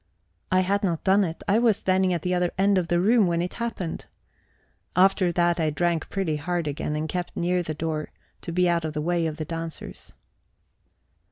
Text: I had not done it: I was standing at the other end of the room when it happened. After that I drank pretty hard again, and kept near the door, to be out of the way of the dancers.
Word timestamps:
I 0.51 0.61
had 0.61 0.83
not 0.83 1.03
done 1.03 1.23
it: 1.23 1.43
I 1.47 1.59
was 1.59 1.77
standing 1.77 2.11
at 2.11 2.23
the 2.23 2.33
other 2.33 2.49
end 2.57 2.79
of 2.79 2.87
the 2.87 2.99
room 2.99 3.27
when 3.27 3.39
it 3.39 3.53
happened. 3.61 4.07
After 4.95 5.31
that 5.33 5.59
I 5.59 5.69
drank 5.69 6.09
pretty 6.09 6.37
hard 6.37 6.65
again, 6.65 6.95
and 6.95 7.07
kept 7.07 7.37
near 7.37 7.61
the 7.61 7.75
door, 7.75 8.09
to 8.41 8.51
be 8.51 8.67
out 8.67 8.83
of 8.83 8.93
the 8.93 8.99
way 9.01 9.27
of 9.27 9.37
the 9.37 9.45
dancers. 9.45 10.13